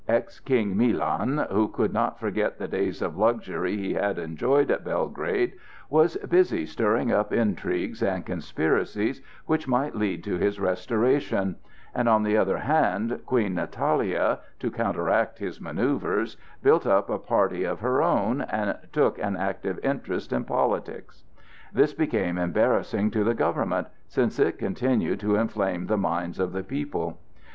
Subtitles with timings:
[0.07, 4.83] Ex King Milan, who could not forget the days of luxury he had enjoyed at
[4.83, 5.53] Belgrade,
[5.91, 11.55] was busy stirring up intrigues and conspiracies which might lead to his restoration;
[11.93, 17.63] and on the other hand, Queen Natalia, to counteract his manœuvres, built up a party
[17.63, 21.23] of her own, and took an active interest in politics.
[21.71, 26.63] This became embarrassing to the government, since it continued to inflame the minds of the
[26.63, 27.19] people.